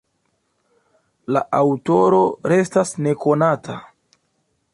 [1.35, 3.79] La aŭtoro restas nekonata.